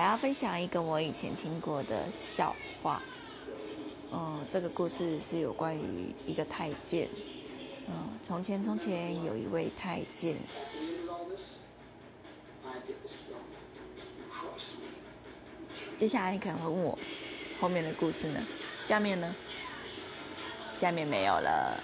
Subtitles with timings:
[0.00, 3.02] 我要分享一个我以前听过的笑话。
[4.10, 7.06] 嗯这个故事是有关于一个太监。
[7.86, 10.38] 嗯从前从前有一位太监。
[15.98, 16.98] 接下来你可能会问我
[17.60, 18.42] 后面的故事呢。
[18.80, 19.36] 下面呢？
[20.74, 21.78] 下面没有了。